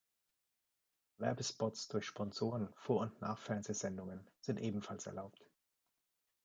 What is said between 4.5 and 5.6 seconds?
ebenfalls erlaubt.